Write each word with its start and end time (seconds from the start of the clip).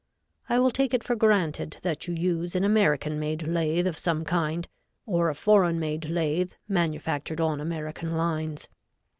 I 0.49 0.57
will 0.57 0.71
take 0.71 0.95
it 0.95 1.03
for 1.03 1.15
granted 1.15 1.77
that 1.83 2.07
you 2.07 2.15
use 2.15 2.55
an 2.55 2.63
American 2.63 3.19
made 3.19 3.43
lathe 3.45 3.85
of 3.85 3.99
some 3.99 4.25
kind, 4.25 4.67
or 5.05 5.29
a 5.29 5.35
foreign 5.35 5.79
made 5.79 6.09
lathe 6.09 6.53
manufactured 6.67 7.39
on 7.39 7.61
American 7.61 8.17
lines. 8.17 8.67